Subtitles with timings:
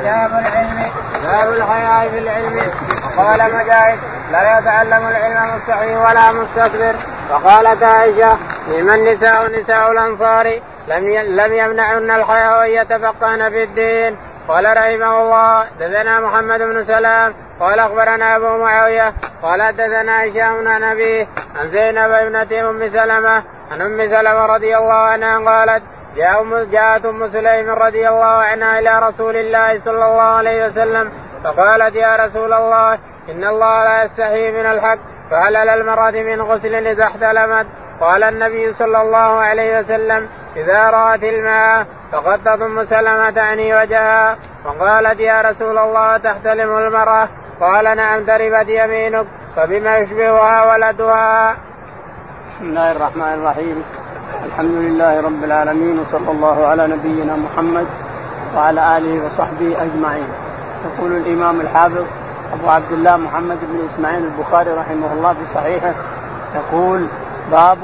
[0.00, 0.92] كتاب العلم
[1.24, 2.60] باب الحياء في العلم
[3.18, 3.98] وقال مجاهد.
[4.32, 6.94] لا يتعلم العلم مستحي ولا مستكبر
[7.30, 8.38] وقالت عائشه
[8.68, 11.08] نعم النساء نساء الانصار لم
[11.40, 14.16] لم يمنعن الحياء ان يتفقهن في الدين
[14.48, 19.12] قال رحمه الله دثنا محمد بن سلام قال اخبرنا ابو معاويه
[19.42, 21.26] قال دثنا هشام عن ابيه
[21.56, 25.82] عن زينب ابنه ام سلمه عن ام سلمه رضي الله عنها قالت
[26.16, 31.12] جاءت أم سليم رضي الله عنها إلى رسول الله صلى الله عليه وسلم
[31.44, 32.92] فقالت يا رسول الله
[33.28, 34.98] إن الله لا يستحي من الحق
[35.30, 37.66] فهل على المرأة من غسل إذا احتلمت؟
[38.00, 45.20] قال النبي صلى الله عليه وسلم إذا رأت الماء فقد ثم سلمت عني وجهها وقالت
[45.20, 47.28] يا رسول الله تحتلم المرأة؟
[47.60, 51.52] قال نعم تربت يمينك فبما يشبهها ولدها.
[51.52, 54.01] بسم الله الرحمن الرحيم.
[54.52, 57.86] الحمد لله رب العالمين وصلى الله على نبينا محمد
[58.56, 60.28] وعلى آله وصحبه أجمعين.
[60.84, 62.04] يقول الإمام الحافظ
[62.52, 65.92] أبو عبد الله محمد بن إسماعيل البخاري رحمه الله في صحيحه
[66.54, 67.06] يقول
[67.50, 67.78] باب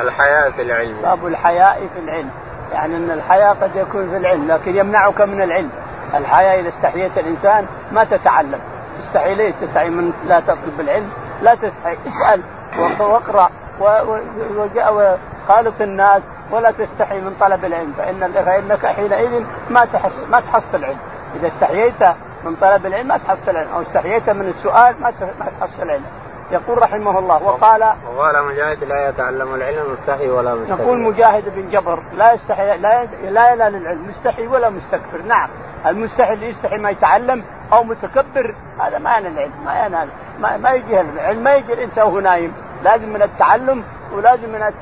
[0.00, 0.96] الحياء في العلم.
[1.02, 2.30] باب الحياء في العلم.
[2.72, 5.70] يعني أن الحياء قد يكون في العلم لكن يمنعك من العلم.
[6.14, 8.60] الحياء إذا استحييت الإنسان ما تتعلم.
[9.00, 11.08] تستحي ليه تستحي من لا تطلب العلم
[11.42, 12.40] لا تستحي اسأل
[13.00, 13.50] واقرأ
[15.48, 20.98] وخالط الناس ولا تستحي من طلب العلم فإن فإنك حينئذ ما تحس ما تحصل العلم.
[21.36, 22.02] إذا استحييت
[22.44, 26.04] من طلب العلم ما تحصل العلم أو استحييت من السؤال ما ما تحصل العلم.
[26.50, 30.82] يقول رحمه الله وقال وقال مجاهد لا يتعلم العلم مستحي ولا مستكبر.
[30.82, 35.22] يقول مجاهد بن جبر لا يستحي لا لا ينال العلم مستحي ولا مستكبر.
[35.26, 35.48] نعم
[35.86, 40.08] المستحي اللي يستحي ما يتعلم أو متكبر هذا ما ينال العلم ما ينال
[40.40, 42.52] ما, ما يجي العلم ما يجي الإنسان وهو نايم
[42.84, 44.72] لازم من التعلم ولازم من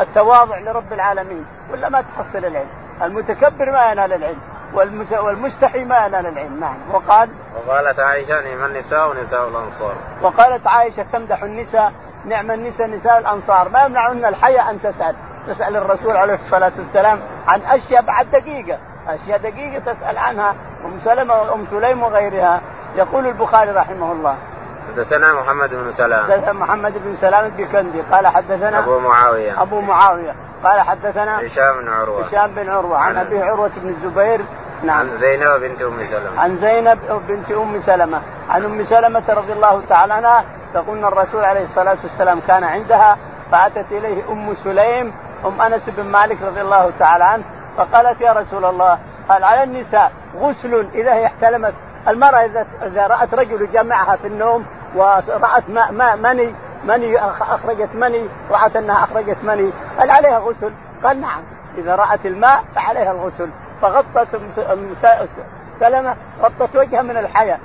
[0.00, 2.68] التواضع لرب العالمين ولا ما تحصل العلم.
[3.02, 4.40] المتكبر ما ينال العلم
[5.12, 6.60] والمستحي ما ينال العلم.
[6.60, 6.76] نعم.
[6.92, 9.94] وقال وقالت عائشة نعم النساء نساء الأنصار.
[10.22, 11.92] وقالت عائشة تمدح النساء
[12.24, 13.68] نعم النساء نساء الأنصار.
[13.68, 15.16] ما يمنعهن الحياء أن تسأل.
[15.46, 18.78] تسأل الرسول عليه الصلاة والسلام عن أشياء بعد دقيقة.
[19.08, 20.54] أشياء دقيقة تسأل عنها.
[20.84, 22.60] أم سلمة وأم سليم وغيرها.
[22.96, 24.36] يقول البخاري رحمه الله.
[24.92, 26.24] حدثنا محمد بن سلام.
[26.24, 29.62] حدثنا محمد بن سلام البكندي قال حدثنا أبو معاوية.
[29.62, 30.34] أبو معاوية.
[30.64, 32.24] قال حدثنا هشام بن عروة.
[32.24, 32.98] هشام بن عروة.
[32.98, 34.40] عن, عن أبي عروة بن الزبير.
[34.82, 34.98] نعم.
[34.98, 36.40] عن زينب بنت أم سلمة.
[36.40, 38.20] عن زينب بنت أم سلمة.
[38.50, 43.18] عن أم سلمة رضي الله تعالى عنها تقول إن الرسول عليه الصلاة والسلام كان عندها
[43.52, 45.12] فأتت إليه أم سليم
[45.46, 47.44] أم أنس بن مالك رضي الله تعالى عنه
[47.76, 51.74] فقالت يا رسول الله قال على النساء غسل إذا هي احتلمت.
[52.08, 55.68] المرأة اذا إذا رأت رجل جمعها في النوم ورأت
[56.18, 59.70] مني مني أخرجت مني رأت أنها أخرجت مني.
[59.98, 60.72] هل عليها غسل؟
[61.04, 61.42] قال نعم.
[61.78, 63.48] إذا رأت الماء فعليها الغسل.
[63.82, 64.28] فغطت
[65.80, 67.58] سلمة غطت وجهها من الحياة.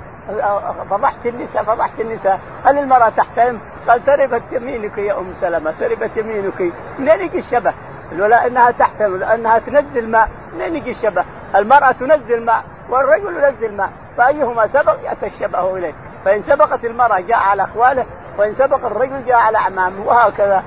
[0.90, 2.40] فضحت النساء فضحت النساء.
[2.64, 6.72] هل المرأة تحترم؟ قال تربت يمينك يا أم سلمة تربت يمينك.
[6.98, 7.74] منين يجي الشبه؟
[8.18, 11.24] ولا إنها تحترم ولا انها تنزل ماء منين يجي الشبه؟
[11.56, 15.92] المرأة تنزل ماء والرجل ينزل ماء فأيهما سبق يأتي الشبه إليه
[16.24, 18.06] فإن سبقت المرأة جاء على أخواله
[18.38, 20.62] وإن سبق الرجل جاء على أعمامه وهكذا.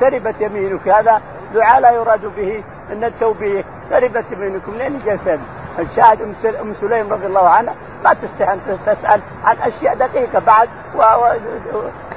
[0.00, 0.88] تربت يمينك.
[0.88, 1.20] هذا
[1.54, 3.66] دعاء لا يراد به إن التوبيخ.
[3.90, 5.40] تربت يمينكم لين جسد.
[5.78, 7.74] الشاهد أم سليم رضي الله عنها
[8.04, 10.98] ما تستحي أن تسأل عن أشياء دقيقة بعد و...
[10.98, 11.34] و...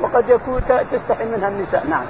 [0.02, 0.62] وقد يكون
[0.92, 1.88] تستحي منها النساء.
[1.88, 2.06] نعم.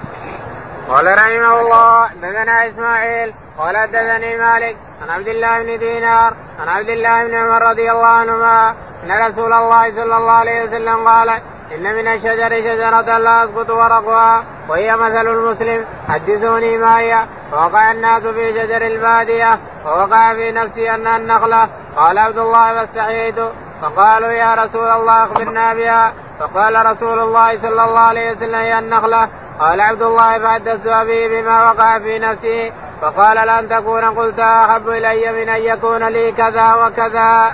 [0.89, 6.89] قال رحمه الله دثنا إسماعيل قال حدثني مالك عن عبد الله بن دينار عن عبد
[6.89, 11.29] الله بن عمر رضي الله عنهما إن رسول الله صلى الله عليه وسلم قال
[11.75, 18.23] إن من الشجر شجرة لا يسقط ورقها وهي مثل المسلم حدثوني ما هي؟ ووقع الناس
[18.23, 19.49] في شجر البادية
[19.85, 21.69] ووقع في نفسي انها النخلة.
[21.95, 23.35] قال عبد الله فاستحييت
[23.81, 26.13] فقالوا يا رسول الله أخبرنا بها.
[26.39, 29.29] فقال رسول الله صلى الله عليه وسلم هي النخلة.
[29.59, 35.31] قال عبد الله فحدثت به بما وقع في نفسه فقال لن تكون قلت أحب إلي
[35.31, 37.53] من أن يكون لي كذا وكذا.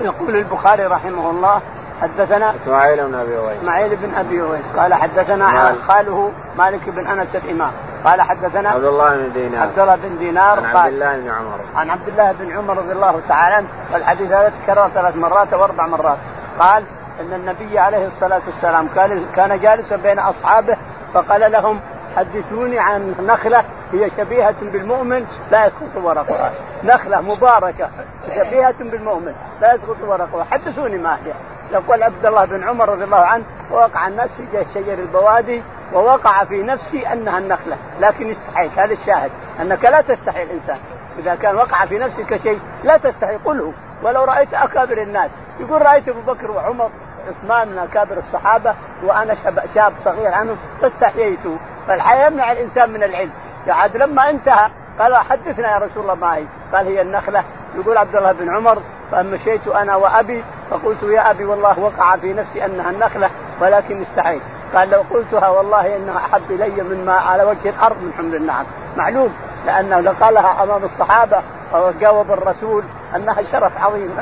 [0.00, 1.60] يقول البخاري رحمه الله
[2.02, 3.58] حدثنا إسماعيل بن أبي أويس.
[3.58, 4.64] إسماعيل بن أبي أويس.
[4.76, 5.80] قال حدثنا مالك.
[5.80, 7.72] خاله مالك بن أنس الإمام.
[8.04, 9.62] قال حدثنا عبد الله بن دينار.
[9.62, 10.66] عبد الله بن دينار.
[10.66, 11.60] عن عبد الله بن عمر.
[11.74, 13.68] عن عبد الله بن عمر رضي الله تعالى عنه.
[13.92, 16.18] والحديث هذا تكرر ثلاث مرات أو أربع مرات.
[16.58, 16.84] قال
[17.20, 20.76] إن النبي عليه الصلاة والسلام كان كان جالسا بين أصحابه
[21.14, 21.80] فقال لهم
[22.16, 26.52] حدثوني عن نخلة هي شبيهة بالمؤمن لا يسقط ورقها.
[26.84, 27.90] نخلة مباركة
[28.26, 30.44] شبيهة بالمؤمن لا يسقط ورقها.
[30.44, 31.32] حدثوني ما هي.
[31.72, 35.62] يقول عبد الله بن عمر رضي الله عنه وقع الناس في شجر البوادي
[35.92, 39.30] ووقع في نفسي أنها النخلة لكن استحيت هذا الشاهد
[39.60, 40.78] أنك لا تستحي الانسان
[41.18, 43.72] إذا كان وقع في نفسك شيء لا تستحي قله
[44.02, 45.30] ولو رأيت أكابر الناس.
[45.60, 46.90] يقول رأيت أبو بكر وعمر
[47.28, 48.74] عثمان من أكابر الصحابة
[49.04, 49.36] وأنا
[49.74, 51.40] شاب, صغير عنهم فاستحييت.
[51.88, 53.30] فالحياة يمنع الإنسان من العلم.
[53.70, 54.70] عاد لما انتهى.
[54.98, 57.44] قال حدثنا يا رسول الله ما هي قال هي النخلة.
[57.74, 58.82] يقول عبد الله بن عمر
[59.12, 63.30] فمشيت أنا وأبي فقلت يا أبي والله وقع في نفسي أنها النخلة
[63.60, 64.42] ولكن استحيت
[64.74, 67.96] قال لو قلتها والله إنها أحب إلي مما على وجه الأرض.
[68.02, 68.64] من حمر النعم
[68.96, 69.34] معلوم
[69.66, 71.42] لأنه لو قالها أمام الصحابة
[71.74, 72.84] أو جاوب الرسول
[73.16, 74.16] أنها شرف عظيم.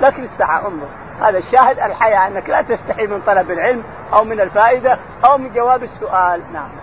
[0.00, 0.88] لكن استحى انظر.
[1.20, 3.82] هذا الشاهد الحياة أنك لا تستحي من طلب العلم
[4.14, 6.42] أو من الفائدة أو من جواب السؤال.
[6.52, 6.79] نعم.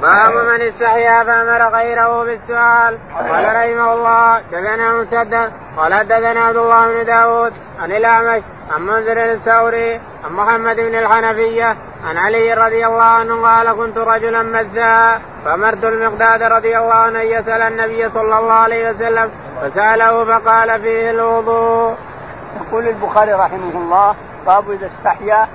[0.00, 6.86] باب من استحيا فأمر غيره بالسؤال قال رحمه الله دثنا مسدد قال دثنا عبد الله
[6.86, 11.76] بن داود عن الأعمش عن منذر الثوري عن محمد بن الحنفية
[12.08, 17.26] عن علي رضي الله عنه قال كنت رجلا مزاء فأمرت المقداد رضي الله عنه أن
[17.26, 19.30] يسأل النبي صلى الله عليه وسلم
[19.62, 21.96] فسأله فقال فيه الوضوء.
[22.60, 24.14] يقول البخاري رحمه الله
[24.46, 25.48] باب إذا استحيا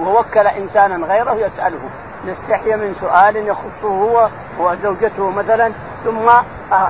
[0.00, 1.78] ووكل إنسانا غيره يسأله
[2.26, 4.28] نستحي من سؤال يخصه هو
[4.58, 5.72] وزوجته مثلا
[6.04, 6.28] ثم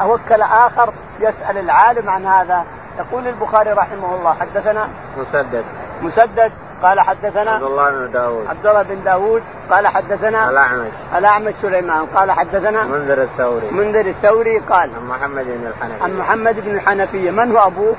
[0.06, 2.65] وكل آخر يسأل العالم عن هذا.
[2.99, 4.88] يقول البخاري رحمه الله حدثنا
[5.19, 5.65] مسدد.
[6.03, 8.47] مسدد قال حدثنا عبد الله بن داود.
[8.47, 10.93] عبد الله بن داود قال حدثنا الأعمش.
[11.19, 13.71] الأعمش سليمان قال حدثنا منذر الثوري.
[13.71, 16.05] منذر الثوري قال عن محمد بن الحنفية.
[16.05, 17.31] عن محمد بن الحنفية.
[17.31, 17.94] من هو أبوه؟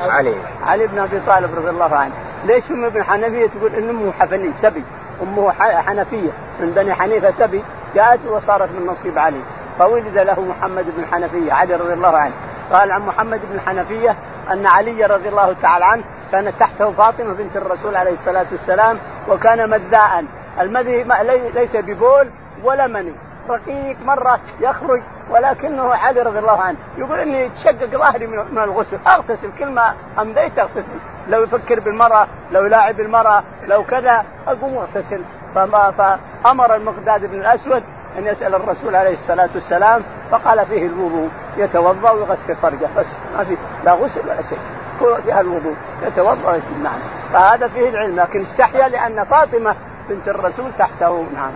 [0.00, 0.36] علي.
[0.66, 2.14] علي بن أبي طالب رضي الله عنه.
[2.44, 4.84] ليش أم ابن حنفية تقول إن أمه حنفي سبي؟
[5.22, 5.52] أمه
[5.82, 6.30] حنفية.
[6.60, 7.62] من بني حنيفة سبي
[7.94, 9.40] جاءت وصارت من نصيب علي.
[9.78, 12.34] فولد له محمد بن حنفية علي رضي الله عنه.
[12.72, 14.16] قال عن محمد بن حنفية
[14.50, 16.02] أن علي رضي الله تعالى عنه
[16.32, 18.98] كانت تحته فاطمة بنت الرسول عليه الصلاة والسلام
[19.28, 20.24] وكان مذاء
[20.60, 21.04] المذي
[21.54, 22.28] ليس ببول
[22.64, 23.12] ولا مني.
[23.48, 28.98] رقيق مرة يخرج ولكنه علي رضي الله عنه يقول إني تشقق ظهري من الغسل.
[29.06, 30.98] أغتسل كل ما امضيت أغتسل.
[31.28, 35.22] لو يفكر بالمرأة لو لاعب المرأة لو كذا أقوم أغتسل.
[35.54, 37.82] فما فأمر المقداد بن الأسود
[38.18, 41.28] أن يسأل الرسول عليه الصلاة والسلام فقال فيه الوضوء.
[41.56, 42.88] يتوضأ ويغسل فرجه.
[42.98, 44.58] بس ما في لا غسل ولا شيء.
[45.24, 45.74] فيها الوضوء.
[46.02, 46.98] يتوضأ نعم.
[47.32, 49.74] فهذا فيه العلم لكن استحيا لأن فاطمة
[50.08, 51.26] بنت الرسول تحته.
[51.34, 51.52] نعم.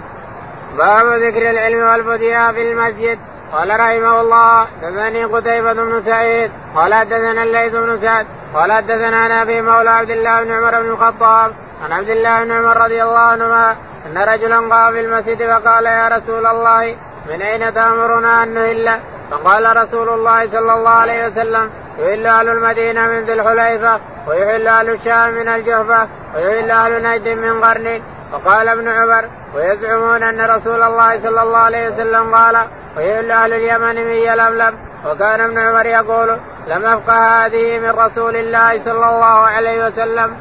[0.79, 3.19] باب ذكر العلم والفتيا في المسجد.
[3.53, 9.63] قال رحمه الله دثني قتيبة بن سعيد قال حدثنا الليث بن سعد قال حدثنا نبي
[9.63, 11.53] مولى عبد الله بن عمر بن الخطاب
[11.85, 13.77] عن عبد الله بن عمر رضي الله عنهما
[14.07, 16.97] أن رجلا قام في المسجد فقال يا رسول الله
[17.29, 19.01] من أين تأمرنا أن نهل؟
[19.31, 24.91] فقال رسول الله صلى الله عليه وسلم يهل أهل المدينة من ذي الحليفة ويحل أهل
[24.91, 28.03] الشام من الجهفة ويحل أهل نجد من قرن
[28.33, 32.57] فقال ابن عمر ويزعمون أن رسول الله صلى الله عليه وسلم قال
[32.97, 34.75] ويحل أهل اليمن من يلملم
[35.07, 40.37] وكان ابن عمر يقول لم أفقه هذه من رسول الله صلى الله عليه وسلم.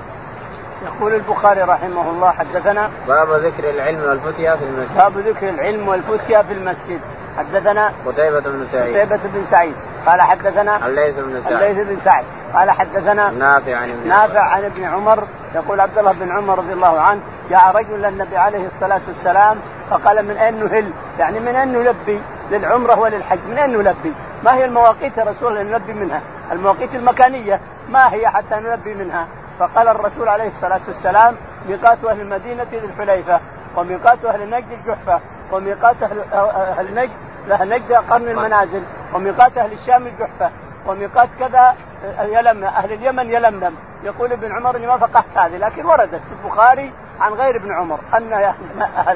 [0.86, 4.98] يقول البخاري رحمه الله حدثنا باب ذكر العلم والفتيا في المسجد.
[4.98, 7.00] باب ذكر العلم والفتيا في المسجد.
[7.38, 8.98] حدثنا قتيبة بن سعيد.
[8.98, 9.76] قتيبة بن سعيد.
[10.06, 11.54] قال حدثنا الليث بن سعد.
[11.54, 12.24] الليث بن سعد.
[12.54, 15.24] قال حدثنا نافع عن ابن نافع عن ابن عمر.
[15.56, 17.20] يقول عبد الله بن عمر رضي الله عنه
[17.50, 19.58] جاء رجل للنبي عليه الصلاة والسلام
[19.90, 22.22] فقال من أين نهل؟ يعني من أين نلبي؟
[22.52, 24.14] للعمرة وللحج؟ من أين نلبي؟
[24.44, 26.22] ما هي المواقيت يا رسول الله نلبي منها؟
[26.52, 27.60] المواقيت المكانية
[27.90, 29.28] ما هي حتى نلبي منها؟
[29.60, 31.36] فقال الرسول عليه الصلاة والسلام
[31.70, 33.40] ميقات أهل المدينة ذي الحليفة
[33.76, 35.20] وميقات أهل نجد الجحفة
[35.52, 37.12] وميقات أهل, أهل نجد
[37.52, 38.84] أهل نجد قرن المنازل
[39.14, 40.52] وميقات أهل الشام الجحفة
[40.88, 41.76] وميقات كذا
[42.20, 46.92] يلم أهل اليمن يلملم يقول ابن عمر إني ما فقهت هذه لكن وردت في البخاري
[47.22, 48.54] عن غير ابن عمر أن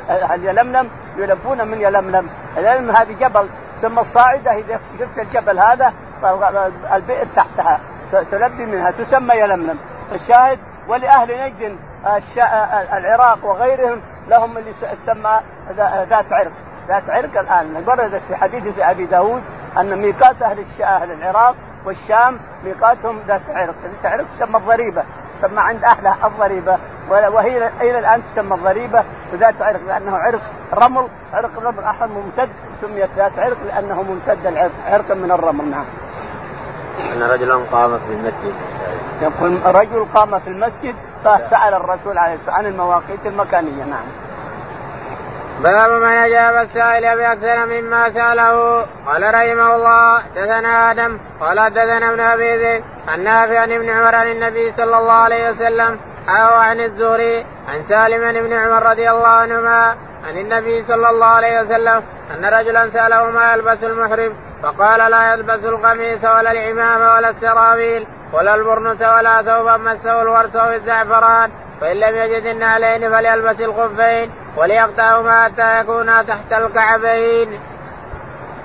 [0.09, 3.49] أهل يلملم يلبون من يلملم اليلملم هذه جبل
[3.81, 5.93] ثم الصاعدة اذا شفت الجبل هذا
[6.93, 7.79] البئر تحتها
[8.31, 9.77] تلبي منها تسمى يلملم.
[10.11, 11.77] الشاهد ولأهل نجد
[12.93, 15.39] العراق وغيرهم لهم اللي تسمى
[16.09, 16.51] ذات عرق.
[16.87, 17.83] ذات عرق الآن.
[17.87, 19.43] وردت في حديث في أبي داود
[19.77, 25.03] أن ميقات أهل أهل العراق والشام ميقاتهم ذات عرق، ذات عرق تسمى الضريبة،
[25.41, 26.77] تسمى عند أهلها الضريبة.
[27.10, 29.03] وهي إلى الآن تسمى الضريبة.
[29.34, 30.41] وذات عرق لأنه عرق
[30.74, 32.50] رمل، عرق الرمل احد ممتد.
[32.81, 34.46] سميت ذات عرق لأنه ممتد.
[34.46, 35.72] العرق، عرق من الرمل.
[35.72, 35.86] نعم.
[37.13, 38.53] أن رجلا قام في المسجد.
[39.22, 43.84] يقول رجل قام في المسجد فسأل الرسول عليه الصلاة عن المواقيت المكانية.
[43.84, 44.28] نعم.
[45.63, 48.85] باب من اجاب السائل باكثر مما سأله.
[49.05, 54.15] قال رحمه الله دثنا آدم قال دثنا ابن أبي ذئب عن نافع عن ابن عمر
[54.15, 55.99] عن النبي صلى الله عليه وسلم
[56.29, 59.95] أو عن الزهري عن سالم بن ابن عمر رضي الله عنهما
[60.27, 65.63] عن النبي صلى الله عليه وسلم أن رجلا ساله ما يلبس المحرم فقال لا يلبس
[65.63, 71.51] القميص ولا العمامة ولا السراويل ولا البرنس ولا ثوبا مسه الورس أو الزعفران
[71.81, 74.31] فإن لم يجد النعلين فليلبس الخفين.
[74.59, 77.59] وليقطعهما حتى يكونا تحت الكعبين.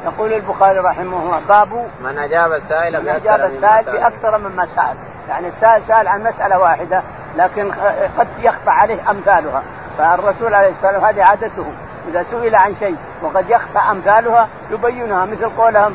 [0.04, 4.96] يقول البخاري رحمه الله باب من أجاب السائل من أجاب السائل بأكثر مما سأل،
[5.28, 7.02] يعني السائل سأل عن مسألة واحدة
[7.36, 7.72] لكن
[8.18, 9.62] قد يخفى عليه أمثالها،
[9.98, 11.66] فالرسول عليه الصلاة والسلام هذه عادته.
[12.08, 15.94] إذا سئل عن شيء وقد يخفى أمثالها يبينها مثل قولهم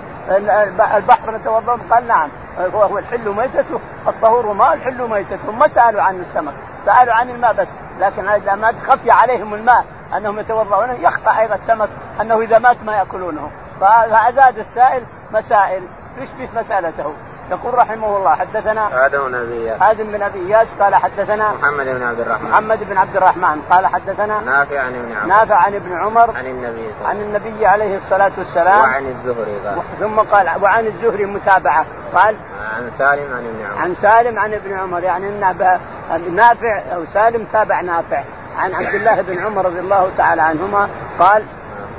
[0.98, 2.30] البحر نتوضأ قال نعم
[2.74, 5.52] هو الحل ميتته الطهور ماء الحل ميتته.
[5.52, 6.54] ما سألوا عن السمك.
[6.86, 7.68] سألوا عن الماء بس
[8.00, 9.86] لكن إذا ما خفي عليهم الماء
[10.18, 11.90] أنهم يتوضؤون يخفى أيضا السمك
[12.22, 13.52] أنه إذا مات ما يأكلونه.
[13.80, 15.84] فازاد السائل مسائل
[16.20, 17.14] تشبه مسالته
[17.52, 19.82] يقول رحمه الله حدثنا آدم بن أبي إياس.
[19.82, 22.50] آدم بن أبي إياس قال حدثنا محمد بن عبد الرحمن.
[22.50, 25.28] محمد بن عبد الرحمن قال حدثنا نافع عن ابن عمر.
[25.28, 28.82] نافع عن ابن عمر عن النبي عن النبي عليه الصلاة والسلام.
[28.82, 29.82] وعن الزهري قال.
[30.00, 31.86] ثم قال وعن الزهري متابعة.
[32.16, 32.36] قال
[32.76, 33.82] عن سالم عن ابن عمر.
[33.82, 38.24] عن سالم عن ابن عمر يعني إن نافع أو سالم تابع نافع.
[38.58, 40.90] عن عبد الله بن عمر رضي الله تعالى عنهما
[41.20, 41.44] قال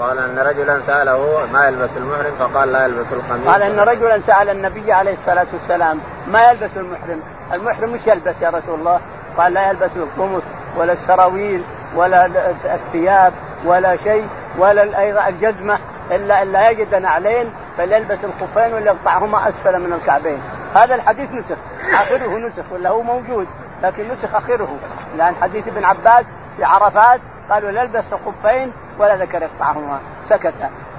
[0.01, 3.47] قال أن رجلا سأله ما يلبس المحرم فقال لا يلبس القميص.
[3.47, 7.21] قال أن رجلا سأل النبي عليه الصلاة والسلام ما يلبس المحرم،
[7.53, 9.01] المحرم مش يلبس يا رسول الله؟
[9.37, 10.43] قال لا يلبس القمص
[10.77, 11.63] ولا السراويل
[11.97, 12.27] ولا
[12.65, 13.33] الثياب
[13.65, 14.29] ولا شيء
[14.59, 15.79] ولا أيضا الجزمة
[16.11, 20.41] إلا الا يجد نعلين فليلبس الخفين وليقطعهما أسفل من الكعبين،
[20.75, 21.57] هذا الحديث نسخ،
[22.01, 23.47] آخره نسخ ولا هو موجود
[23.83, 24.77] لكن نسخ آخره.
[25.19, 26.25] لأن حديث ابن عباس
[26.57, 30.01] في عرفات قالوا يلبس الخفين ولا ذكر يقطعهما.
[30.25, 30.55] سكت.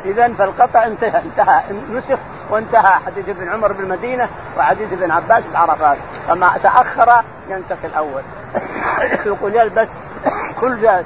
[0.05, 1.21] اذا فالقطع انتهى.
[1.21, 1.61] انتهى.
[1.93, 2.17] نسخ
[2.49, 2.93] وانتهى.
[3.05, 8.21] حديث ابن عمر بالمدينة وحديث ابن عباس بعرفات فما تأخر ينسخ الأول.
[9.25, 9.87] يقول يلبس
[10.61, 11.05] كل جاد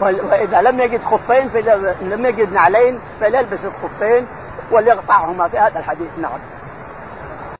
[0.00, 1.50] وإذا لم يجد خفين
[2.00, 4.26] لم يجد نعلين فليلبس الخفين
[4.70, 5.48] وليقطعهما.
[5.48, 6.08] في هذا الحديث.
[6.22, 6.38] نعم.